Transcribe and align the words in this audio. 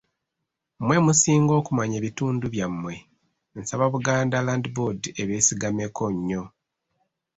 Mmwe 0.79 0.97
musinga 1.05 1.53
okumanya 1.59 1.95
ebitundu 2.01 2.45
byammwe 2.53 2.93
nsaba 3.59 3.85
Buganda 3.93 4.37
Land 4.45 4.65
Board 4.75 5.01
ebeesigameko 5.21 6.03
nnyo. 6.15 6.43